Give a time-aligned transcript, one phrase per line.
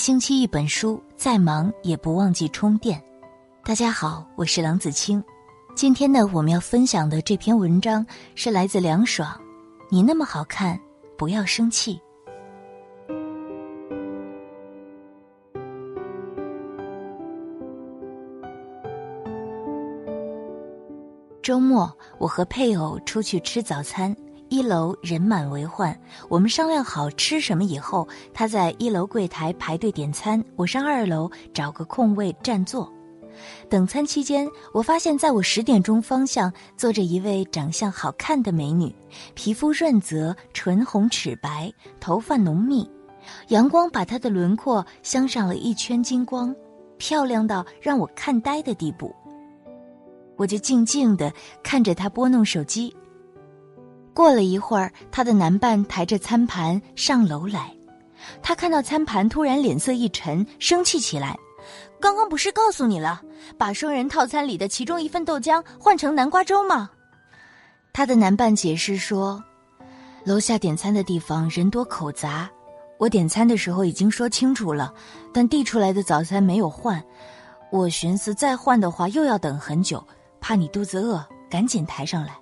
[0.00, 2.98] 星期一本书，再忙也不忘记充电。
[3.62, 5.22] 大家好，我是郎子清。
[5.76, 8.04] 今天呢，我们要分享的这篇文章
[8.34, 9.38] 是来自凉爽。
[9.90, 10.80] 你那么好看，
[11.18, 12.00] 不要生气。
[21.42, 24.16] 周末，我和配偶出去吃早餐。
[24.50, 25.96] 一楼人满为患，
[26.28, 32.92] 我们商量好吃什么以后，他在一楼柜台排队点餐，我上二楼找个空位占座。
[33.68, 38.92] 等餐期间，我发现在我十点钟方向坐着一位长相好看的美女，
[39.34, 42.90] 皮肤润泽，唇红齿白，头发浓密，
[43.48, 46.52] 阳光把她的轮廓镶上了一圈金光，
[46.98, 49.14] 漂亮到让我看呆的地步。
[50.36, 51.32] 我就静静地
[51.62, 52.92] 看着她拨弄手机。
[54.12, 57.72] 过了一会儿，他的男伴抬着餐盘上楼来，
[58.42, 61.38] 他看到餐盘，突然脸色一沉，生气起来。
[62.00, 63.20] 刚刚不是告诉你了，
[63.58, 66.90] 把双人套餐里的其中一份豆浆换成南瓜粥吗？
[67.92, 69.42] 他的男伴解释说，
[70.24, 72.50] 楼下点餐的地方人多口杂，
[72.98, 74.92] 我点餐的时候已经说清楚了，
[75.32, 77.02] 但递出来的早餐没有换，
[77.70, 80.02] 我寻思再换的话又要等很久，
[80.40, 82.38] 怕你肚子饿，赶紧抬上来。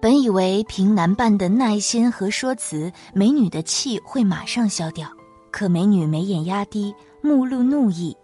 [0.00, 5.08] 本以为凭男伴的耐心和说辞，美女的气会马上消掉，
[5.50, 8.16] 可美女眉眼压低，目露怒意，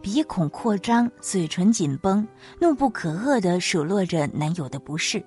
[0.00, 2.26] 鼻孔扩张，嘴唇紧绷，
[2.58, 5.22] 怒不可遏地数落着男友的不是。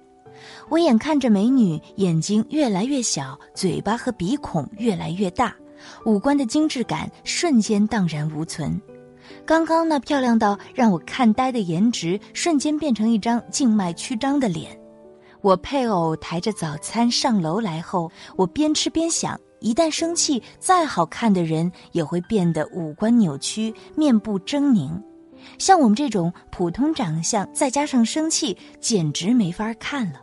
[0.70, 5.54] 我眼看着美女眼睛越来越小，嘴巴和鼻孔越来越大，
[6.04, 8.82] 五官的精致感瞬间荡然无存。
[9.46, 14.81] 刚刚那漂亮到让我看呆的颜值，瞬间变成一张静脉曲张的脸。
[15.42, 24.92] 我配偶抬着早餐上楼来后，我边吃边想：一旦生气，再好看的人也会变得五官扭曲、面部狰狞。
[25.58, 30.22] 像我们这种普通长相，再加上生气，简直没法看了。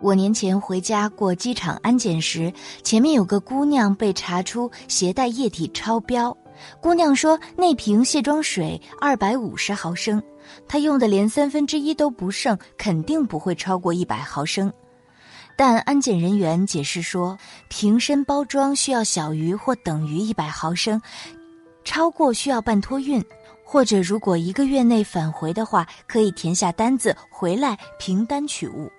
[0.00, 2.50] 我年前回家过机场安检时，
[2.82, 6.34] 前面有个姑娘被查出携带液体超标。
[6.80, 10.22] 姑娘说：“那瓶卸妆水二百五十毫升，
[10.66, 14.72] 她用的连三分之一都不剩，肯定不会超过一百毫升。”
[15.58, 21.00] 但安检人员解释说，瓶身包装需要小于或等于一百毫升，
[21.82, 23.24] 超过需要办托运，
[23.64, 28.90] 或者如果一个月内返回的话，可以填下单子回来凭单取物。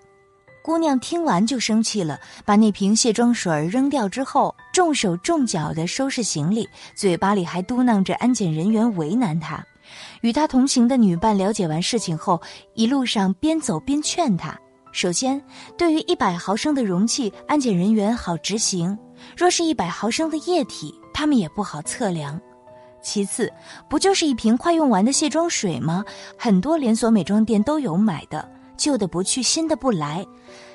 [0.68, 9.66] 姑娘听完就生气了，把那瓶卸妆水扔掉之后，重手重脚地收拾行李，嘴巴里还嘟囔着安检人员为难她。
[10.20, 12.42] 与她同行的女伴了解完事情后，
[12.74, 14.60] 一路上边走边劝她：
[14.92, 15.42] 首先，
[15.78, 18.94] 对于一百毫升的容器，安检人员好执行；
[19.38, 22.38] 若是一百毫升的液体，他们也不好测量。
[23.02, 23.50] 其次，
[23.90, 26.04] 不就是一瓶快用完的卸妆水吗？
[26.38, 28.57] 很多连锁美妆店都有买的。
[28.78, 30.26] 旧的不去，新的不来。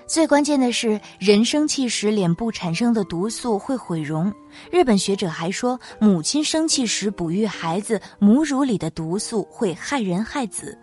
[0.06, 4.30] 最关键的是，人生气时脸部产生的毒素会毁容。
[4.70, 10.76] 日本学者还说，母亲生气时哺育孩子，母乳里的毒素会害人害子。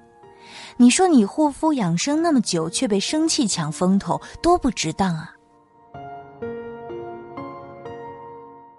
[0.77, 5.35] 你说你护肤养生那么久，却被生气抢风头，多不值当啊！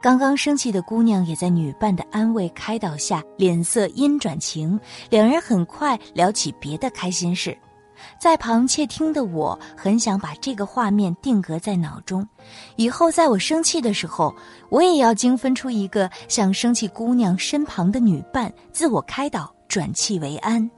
[0.02, 4.80] 刚刚生气的姑娘也在女伴的安慰开导下，脸色阴转晴。
[5.10, 7.56] 两人很快聊起别的开心事。
[8.18, 12.26] 在旁窃听的我，很想把这个画面定格在脑中，
[12.76, 14.34] 以后在我生气的时候，
[14.68, 20.70] 我也要精分出一个像生气姑娘身旁的女伴，自我开导，转气为安。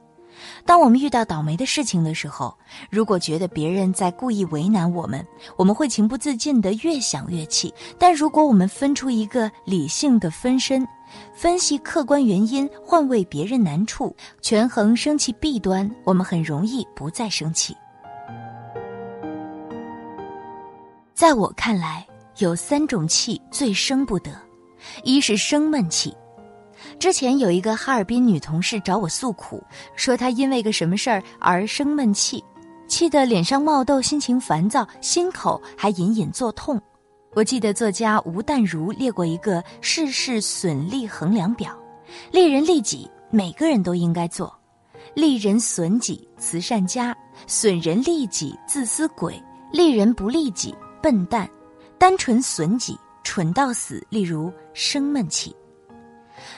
[0.64, 2.56] 当我们遇到倒霉的事情的时候，
[2.90, 5.26] 如果觉得别人在故意为难我们，
[5.56, 10.86] 我们会情不自禁的越想越气；但如果我们分出一个理性的分身，
[11.34, 17.76] 分析客观原因，换位别人难处，权衡生气弊端，我们很容易不再生气。
[21.14, 22.06] 在我看来，
[22.38, 24.30] 有三种气最生不得，
[25.04, 26.16] 一是生闷气。
[27.02, 29.60] 之前有一个哈尔滨女同事找我诉苦，
[29.96, 32.44] 说她因为个什么事儿而生闷气，
[32.86, 36.80] 气得脸上冒痘，心情烦躁，心口还隐隐作痛。
[37.34, 41.76] 我记得作家吴淡如列过一个事事损利衡量表，
[42.30, 44.46] 利人利己，每个人都应该做；
[45.12, 47.12] 利人损己，慈善家；
[47.48, 49.34] 损人利己，自私鬼；
[49.72, 50.72] 利人不利己，
[51.02, 51.48] 笨蛋；
[51.98, 54.06] 单纯损己，蠢到死。
[54.08, 55.52] 例如生闷气。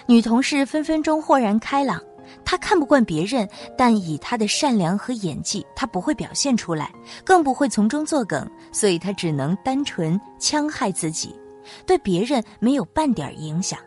[0.07, 2.01] 女同事分分钟豁然开朗。
[2.45, 6.91] 她看不惯别人，但以她的善良和演技，她不会表现出来，
[7.23, 11.35] 更不会从中作梗，所以她只能单纯戕害自己。
[11.87, 13.79] 对别人没有半点影响。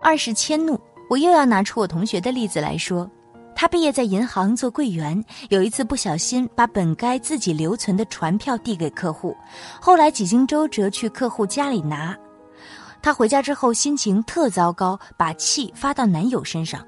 [0.00, 0.78] 二是迁怒，
[1.08, 3.08] 我又要拿出我同学的例子来说。
[3.54, 9.36] 他毕业在银行做柜员，有一次不小心把本该自己留存的船票递给客户，
[9.80, 12.16] 后来几经周折去客户家里拿。
[13.02, 16.86] 她回家之后心情特糟糕，把气发到男友身上，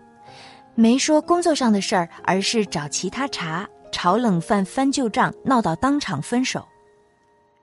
[0.77, 6.65] 没说工作上的事儿，而是找其他茬，炒冷饭、翻旧账，闹到当场分手。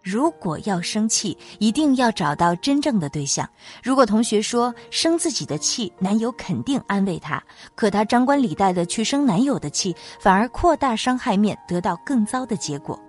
[0.04, 3.48] 如果要生气，一定要找到真正的对象。
[3.84, 7.40] 如果同学说生自己的气，男友肯定安慰她；
[7.76, 13.00] 可她张冠李戴的去生男友的气，反而扩大伤害面，得到更糟的结果。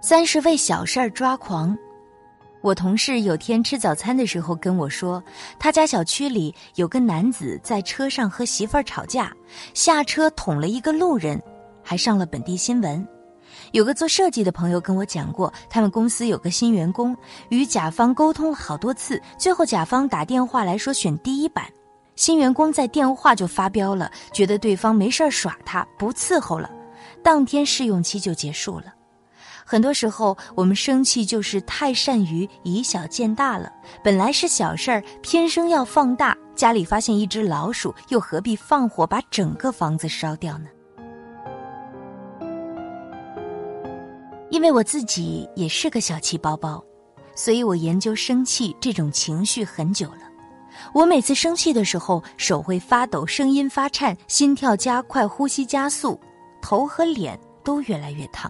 [0.00, 1.76] 三是为小事儿抓狂。
[2.66, 5.22] 我同事有天吃早餐的时候跟我说，
[5.56, 9.32] 他家小区里有个男子在车上和媳妇儿吵架，
[9.72, 11.40] 下车捅了一个路人，
[11.80, 13.06] 还上了本地新闻。
[13.70, 17.16] 有个做设计的朋友跟我讲过，他们公司有个新员工
[17.50, 21.66] 与甲方沟通了好多次，最后甲方打电话来说选第一版，
[22.16, 26.68] 新员工在电话就发飙了，觉得对方没事耍他，不伺候了，
[27.22, 28.95] 当天试用期就结束了。
[29.68, 33.68] 很多时候我们生气就是太善于以小见大了，
[34.02, 40.68] 本来是小事儿，偏生要放大，家里发现一只老鼠，又何必放火把整个房子烧掉呢？
[44.50, 46.80] 因为我自己也是个小气包包，
[47.34, 50.20] 所以我研究生气这种情绪很久了。
[50.94, 56.20] 我每次生气的时候，手会发抖，声音发颤，心跳加快，呼吸加速，
[56.62, 58.48] 头和脸都越来越烫。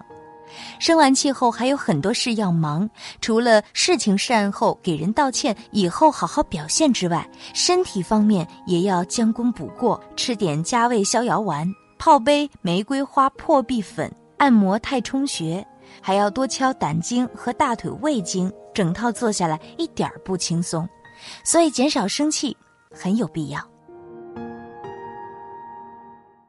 [0.79, 2.89] 生完气后还有很多事要忙，
[3.21, 11.67] 除了事情善后、给人道歉、以后好好表现之外，身体方面也要将功补过，吃点加味逍遥丸，
[11.99, 15.67] 泡杯玫瑰花破壁粉，按摩太冲穴。
[16.03, 20.87] 还要多敲胆经和大腿胃经，整套做下来一点儿不轻松，
[21.45, 22.55] 所以减少生气
[22.91, 23.61] 很有必要。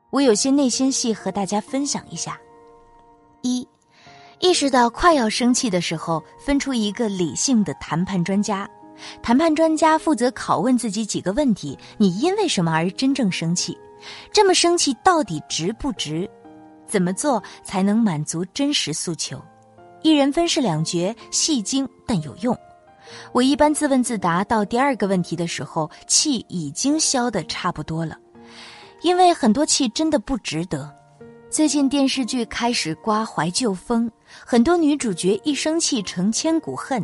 [0.09, 2.37] 我有些内心戏和大家分享一下：
[3.41, 3.65] 一，
[4.39, 8.69] 意识到快要生气的时候，分出一个理性的谈判专家。
[9.21, 13.77] 谈判专家负责拷问自己几个问题：你因为什么而真正生气？
[14.31, 16.29] 这么生气到底值不值？
[16.87, 19.41] 怎么做才能满足真实诉求？
[20.03, 22.55] 一人分饰两角，戏精但有用。
[23.31, 28.17] 我一般自问自答到第二个问题的时候，气已经消得差不多了，
[29.01, 30.93] 因为很多气真的不值得。
[31.49, 34.11] 最近电视剧开始刮怀旧风，
[34.45, 37.03] 很多女主角一生气成千古恨。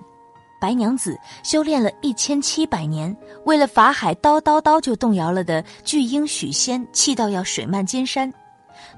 [0.59, 8.31] 白娘子修炼了一千七百年，为了法海叨叨叨就动摇了的巨婴许仙，气到要水漫金山。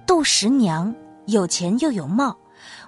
[0.06, 0.94] 杜十娘
[1.28, 2.36] 有钱又有貌，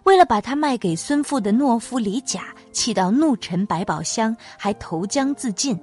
[0.04, 5.80] 为了把她卖给孙父的懦夫李甲，气到怒沉百宝箱，还投江自尽。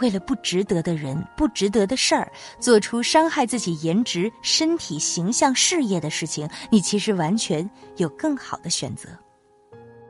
[0.00, 9.08] 为了不值得的人、不值得的事儿，做出伤害自己颜值、身体、形象、事业的事情，你其实完全有更好的选择。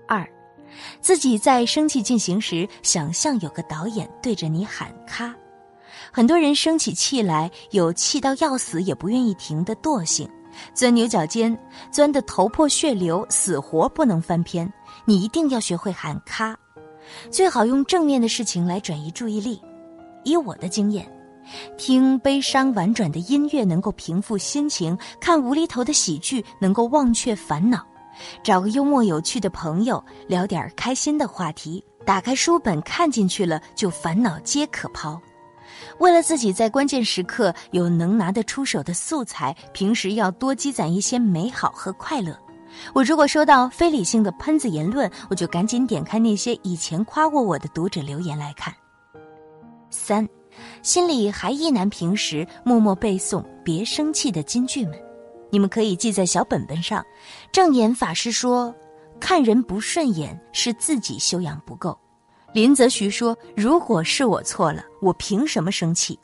[0.06, 0.28] 二，
[1.00, 5.34] 自己在生气进行时，想象有个导演对着你喊“咔”。
[6.12, 10.28] 很多人生起气来，有气到要死也不愿意停的惰性。
[10.74, 11.56] 钻牛角尖，
[11.90, 14.70] 钻得头破血流，死活不能翻篇。
[15.04, 16.58] 你一定要学会喊咔，
[17.30, 19.60] 最好用正面的事情来转移注意力。
[20.28, 21.10] 以我的经验，
[21.78, 27.86] 听悲伤婉转的音乐能够平复心情，看无厘头的喜剧能够忘却烦恼，
[28.42, 35.20] 找个幽默有趣的朋友聊点开心的话题，打开书本看进去了，就烦恼皆可抛。
[35.98, 42.38] 为了自己在关键时刻有能拿得出手的素材，平时要多积攒一些美好和快乐。
[42.92, 48.74] 我如果收到非理性的喷子言论，我就赶紧点开那些以前夸过我的读者留言来看。
[49.90, 50.28] 三，
[50.82, 54.94] 心里还意难平时，默默背诵别生气的金句们，
[55.50, 57.04] 你们可以记在小本本上。
[57.52, 58.74] 正言法师说
[59.20, 61.98] ：“看人不顺眼是自己修养不够。”
[62.52, 66.18] 林则徐说：“如果是我错了，我凭什么生气？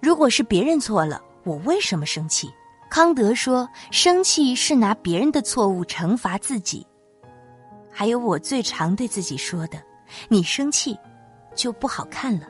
[0.00, 2.50] 如果是别人错了，我为什么生气？”
[2.90, 6.86] 康德说：“生气是拿别人的错误惩罚自己。”
[7.92, 9.80] 还有我最常对自己说的
[10.28, 10.96] ：“你生气，
[11.54, 12.46] 就不好看了。”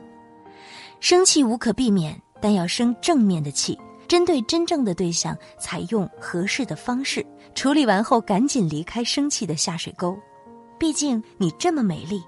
[1.01, 3.77] 生气无可避免，但要生正面的气，
[4.07, 10.15] 针对真正的对象，采用合适的方式处理完后，赶紧离开生气的下水沟。
[10.77, 12.23] 毕竟你这么美丽。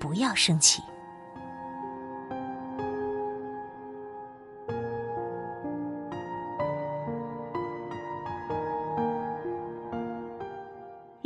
[0.00, 0.82] 不要生气。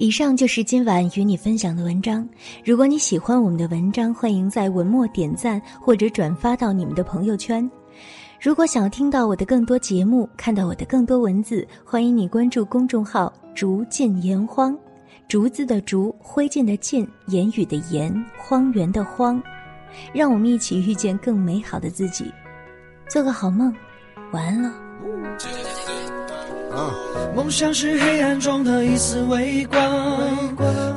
[0.05, 2.29] 以上就是今晚与你分享的文章。
[2.63, 7.69] 如果你喜欢我们的文章，欢迎在文末点赞或者转发到你们的朋友圈。
[8.39, 14.79] 如果想听到我的更多节目，看到我的更多文字，欢迎你关注公众号“竹尽言荒”，
[15.27, 19.43] 竹子的竹，灰烬的烬，言语的言，荒原的荒。
[20.13, 22.31] 让我们一起遇见更美好的自己，
[23.09, 23.75] 做个好梦，
[24.33, 25.74] 晚安了。
[27.35, 29.81] 梦想是黑暗中的一丝微光，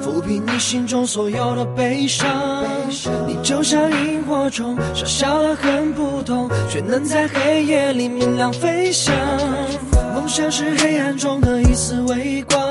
[0.01, 2.27] 抚平你心中所有的悲伤。
[3.27, 9.13] 你就像萤火虫，小小的很普通，却能在黑夜里明亮飞翔。
[10.13, 12.61] 梦想是黑暗中的一丝微光，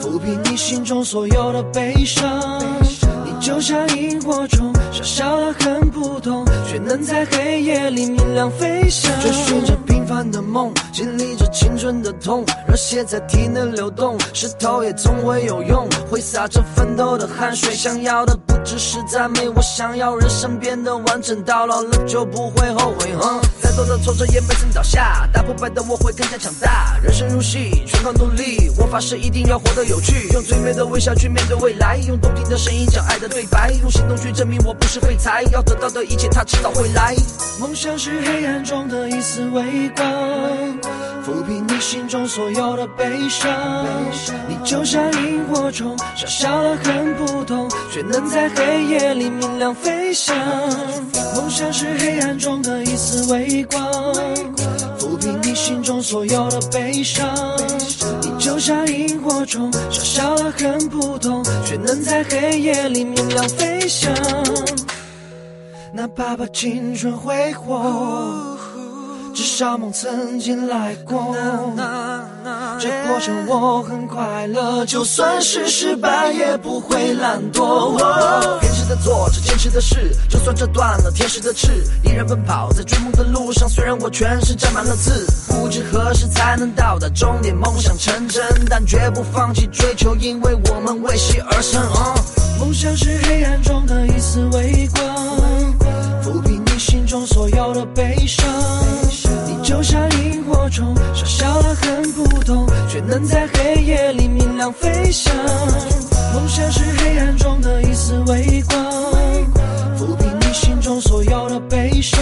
[0.00, 2.60] 抚平你心中所有的悲伤。
[3.24, 9.10] 你就像萤火虫，小小的很普通，却能在黑夜里明亮飞翔。
[9.20, 9.79] 追寻着。
[10.10, 23.10] 般的梦，经历着青春的痛，热血在体内流动，石头也总会有用，挥洒着奋斗的汗水，想要的只是赞美，我想要人生变得完整，到老了就不会后悔。
[23.60, 26.98] 再多的挫折也没曾倒下，打不败的我会更加强大。
[27.02, 37.14] 人生如戏，全靠努力，我发誓一定要活得有趣，用最美的微笑去面对未来，用动听的声音讲爱的对白，用行动去证明我不是废材，要得到的一切他迟早会来。
[37.58, 40.89] 梦想是黑暗中的一丝微光。
[41.30, 43.86] 抚平你心中所有的悲伤，
[44.48, 50.36] 你就像萤火虫，小小的很普通，却能在黑夜里明亮飞翔。
[51.36, 53.80] 梦想是黑暗中的一丝微光，
[54.98, 57.24] 抚平你心中所有的悲伤。
[58.22, 64.12] 你就像萤火虫，小小的很普通，却能在黑夜里明亮飞翔。
[65.92, 68.58] 哪怕把青春挥霍。
[69.40, 71.34] 至少梦曾经来过，
[72.78, 74.84] 这过程我很快乐。
[74.84, 77.96] 就算是失败，也不会懒惰。
[78.60, 81.68] 坚持的做着坚持的事，就算折断了天使的翅，
[82.04, 83.66] 依然奔跑在追梦的路上。
[83.66, 91.80] 虽然我全身沾满了刺，不知何时才能到达终点，梦想成真，但绝不放弃追求，因为我们为戏而生。
[92.58, 95.02] 梦想是黑暗中的一丝微光，
[96.22, 98.44] 抚平你心中所有的悲伤。
[99.70, 105.32] 就像萤火虫傻笑的很普通却能在黑夜里明亮飞翔。
[106.34, 108.92] 梦想是黑暗中的一丝微光
[109.96, 112.20] 抚平你心中所有的悲伤。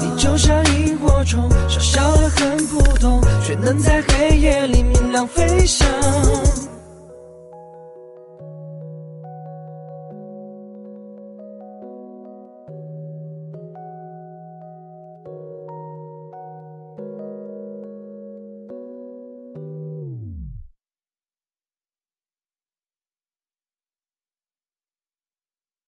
[0.00, 5.86] 你就像萤火虫傻笑的很普通却能在黑夜里明亮飞翔。